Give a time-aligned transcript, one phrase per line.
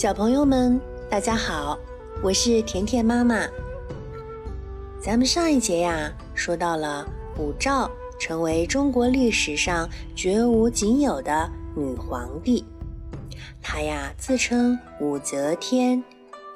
[0.00, 1.78] 小朋友们，大家好，
[2.22, 3.46] 我是甜甜妈妈。
[4.98, 7.06] 咱们上一节呀，说到了
[7.36, 7.86] 武曌
[8.18, 9.86] 成为中国历史上
[10.16, 12.64] 绝无仅有的女皇帝，
[13.60, 16.02] 她呀自称武则天，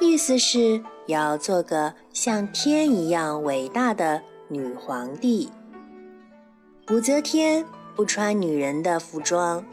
[0.00, 5.48] 意思是要做个像天一样伟大的女皇帝。
[6.90, 7.64] 武则天
[7.94, 9.64] 不穿女人的服装，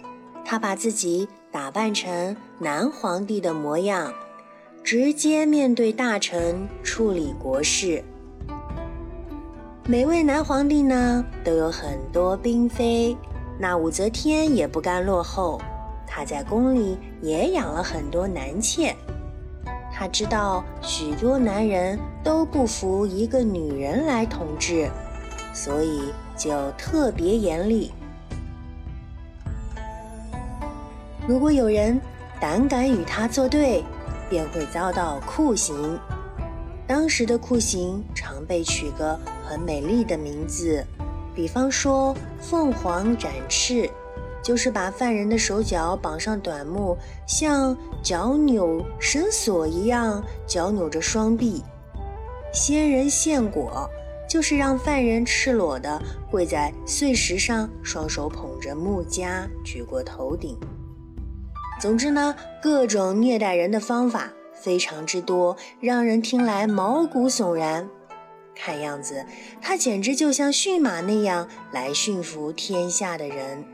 [0.45, 1.27] 他把自己。
[1.51, 4.13] 打扮成男皇帝的模样，
[4.83, 8.03] 直接面对大臣处理国事。
[9.85, 13.15] 每位男皇帝呢都有很多嫔妃，
[13.57, 15.61] 那武则天也不甘落后，
[16.05, 18.93] 她在宫里也养了很多男妾。
[19.93, 24.89] 她知道许多男人都不服一个女人来统治，
[25.53, 27.93] 所以就特别严厉。
[31.27, 31.99] 如果有人
[32.39, 33.83] 胆敢与他作对，
[34.29, 35.99] 便会遭到酷刑。
[36.87, 40.85] 当时的酷刑常被取个很美丽的名字，
[41.33, 43.89] 比方说“凤凰展翅”，
[44.43, 46.95] 就是把犯人的手脚绑上短木，
[47.25, 51.63] 像绞扭绳索一样绞扭着双臂
[52.53, 53.89] ；“仙人献果”，
[54.29, 60.55] 就是让犯人赤裸的跪在碎石上，双手捧着木枷举过头顶。
[61.79, 67.87] 总之呢，各种虐待人的方法非常之多，让人听来毛骨悚然。
[68.55, 69.25] 看样子，
[69.61, 73.65] 他简直就像驯马那样来驯服天下的人。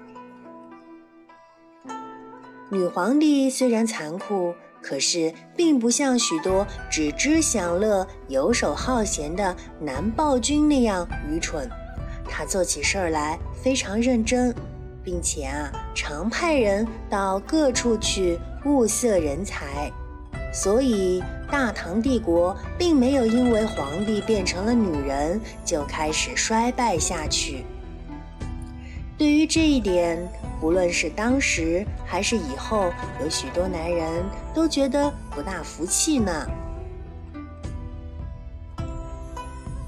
[2.69, 11.69] 女皇帝虽然残酷，可是并不像许多只知享乐、游手好闲的男暴君那样愚蠢。
[12.27, 14.55] 她做起事儿来非常认真。
[15.03, 19.91] 并且啊，常派人到各处去物色人才，
[20.53, 27.65] 所以大唐帝国并没有因为皇帝变成了女人就开始衰败下去。
[29.17, 30.17] 对于这一点，
[30.59, 34.23] 不论是当时还是以后，有许多男人
[34.53, 36.47] 都觉得不大服气呢。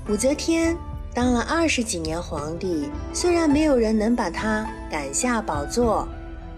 [0.10, 0.78] 武则天。
[1.14, 6.08] 当了二十几年皇帝，虽然没有人能把他赶下宝座，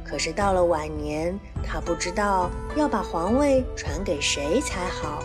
[0.04, 5.22] 可是到了晚年，他不知道要把皇位传给谁才好。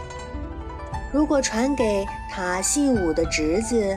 [1.13, 3.97] 如果传给他姓武的侄子，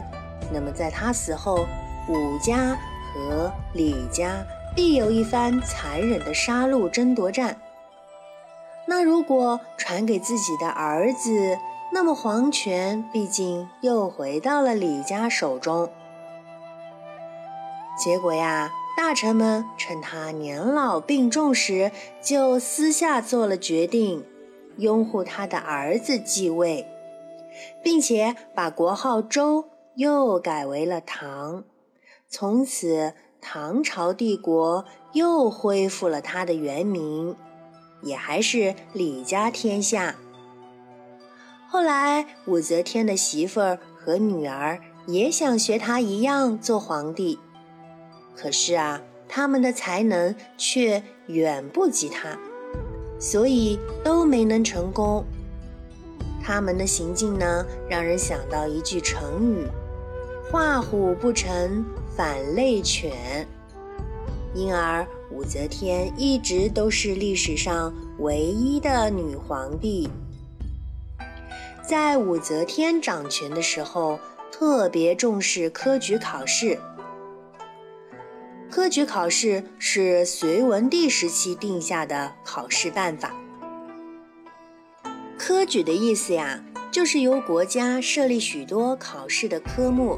[0.51, 1.65] 那么在他死后，
[2.07, 2.77] 武家
[3.13, 4.45] 和李家
[4.75, 7.57] 必有一番残忍的杀戮争夺战。
[8.85, 11.57] 那如果传给自己的儿子，
[11.93, 15.91] 那么皇权毕竟又回到了李家手中。
[17.95, 24.25] 结果呀，大臣们趁他年老病重时，就私下做了决定，
[24.77, 26.87] 拥护他的儿子继位，
[27.83, 31.63] 并且把国号周又改为了唐。
[32.27, 37.35] 从此，唐朝帝国又恢复了它的原名，
[38.01, 40.15] 也还是李家天下。
[41.73, 47.39] 后来，武则天的媳妇儿和女儿也想学她一样做皇帝，
[48.35, 52.37] 可是啊，他们的才能却远不及她，
[53.19, 55.25] 所以都没能成功。
[56.43, 59.65] 他们的行径呢，让人想到一句成语
[60.51, 61.83] ：“画虎不成
[62.15, 63.47] 反类犬。”
[64.53, 70.07] 因而，武则天一直都是历史上唯一的女皇帝。
[71.85, 74.17] 在武则天掌权的时候，
[74.49, 76.79] 特别重视科举考试。
[78.71, 83.33] 科举考试是隋文帝时期定下的考试办法。
[85.37, 90.17] 科举的意思呀，就是由国家设立许多考试的科目，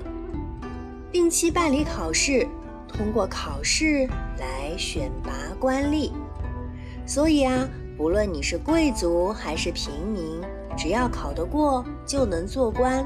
[1.11, 2.47] 定期办理考试，
[2.87, 6.11] 通过考试来选拔官吏。
[7.07, 10.39] 所以啊，不论你是贵族还是平民。
[10.77, 13.05] 只要考得过就能做官，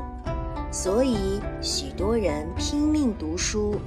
[0.71, 3.79] 所以许多人拼命读书。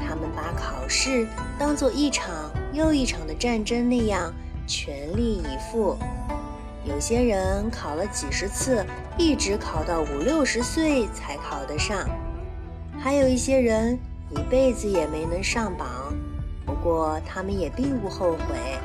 [0.00, 1.26] 他们把考试
[1.58, 2.34] 当做一场
[2.72, 4.32] 又一场的战争那样
[4.66, 5.96] 全力以赴。
[6.84, 8.84] 有些人考了几十次，
[9.16, 12.06] 一直考到五六十岁才考得上；
[12.98, 13.98] 还有一些人
[14.30, 15.88] 一辈子也没能上榜，
[16.66, 18.78] 不过他们也并不后悔。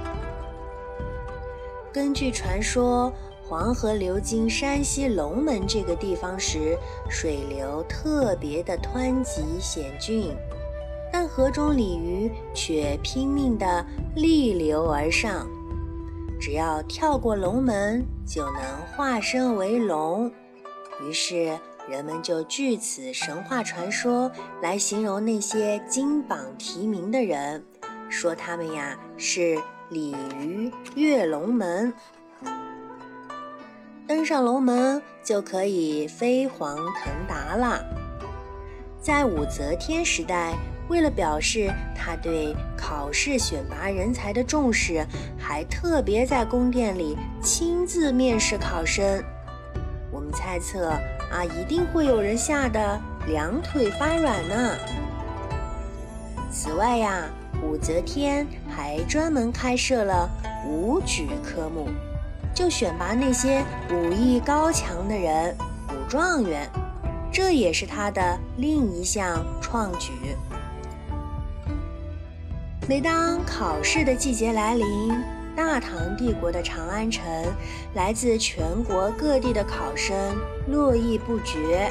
[1.91, 3.13] 根据传说。
[3.49, 6.77] 黄河流经山西龙门这个地方时，
[7.09, 10.35] 水流特别的湍急险峻，
[11.11, 13.83] 但河中鲤鱼却拼命地
[14.15, 15.47] 逆流而上。
[16.39, 18.61] 只要跳过龙门，就能
[18.95, 20.31] 化身为龙。
[21.01, 21.57] 于是
[21.89, 24.31] 人们就据此神话传说
[24.61, 27.65] 来形容那些金榜题名的人，
[28.09, 29.59] 说他们呀是
[29.89, 31.91] 鲤鱼跃龙门。
[34.09, 37.85] 登上龙门就可以飞黄腾达了。
[38.99, 40.55] 在武则天时代，
[40.87, 45.05] 为了表示她对考试选拔人才的重视，
[45.37, 49.23] 还特别在宫殿里亲自面试考生。
[50.11, 50.89] 我们猜测
[51.31, 54.75] 啊，一定会有人吓得两腿发软呢。
[56.51, 57.29] 此外呀，
[57.61, 60.27] 武则天还专门开设了
[60.67, 61.87] 武举科目。
[62.59, 65.55] 就选拔那些武艺高强的人，
[65.87, 66.69] 武状元，
[67.31, 70.11] 这也是他的另一项创举。
[72.85, 75.23] 每当考试的季节来临，
[75.55, 77.23] 大唐帝国的长安城，
[77.93, 80.35] 来自全国各地的考生
[80.67, 81.89] 络绎不绝，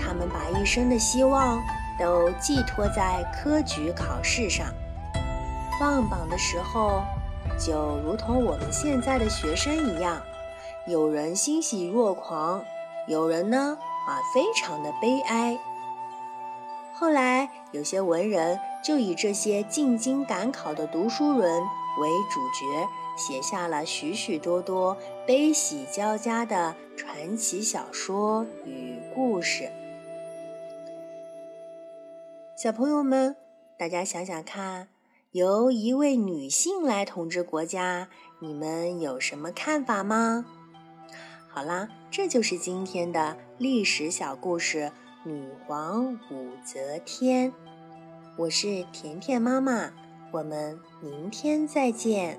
[0.00, 1.60] 他们把一生的希望
[2.00, 4.68] 都寄托在科举考试上。
[5.78, 7.02] 放榜的时候。
[7.58, 10.20] 就如同我们现在的学生一样，
[10.86, 12.64] 有人欣喜若狂，
[13.06, 15.58] 有人呢啊非常的悲哀。
[16.94, 21.62] 后来有些文人就以这些进京赶考的读书人
[22.00, 24.96] 为主角，写下了许许多多
[25.26, 29.70] 悲喜交加的传奇小说与故事。
[32.56, 33.36] 小朋友们，
[33.76, 34.88] 大家想想看。
[35.32, 40.44] 由一位女性来统治国家，你们有什么看法吗？
[41.48, 44.92] 好啦，这就是今天的历史小故事——
[45.24, 47.50] 女皇武则天。
[48.36, 49.90] 我是甜甜妈妈，
[50.32, 52.38] 我们明天再见。